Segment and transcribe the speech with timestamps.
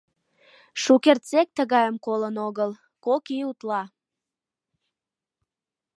[0.81, 2.71] Шукертсек тыгайым колын огыл—
[3.05, 3.81] кок ий утла.